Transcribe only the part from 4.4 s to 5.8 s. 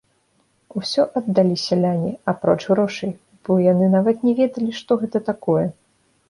ведалі, што гэта такое.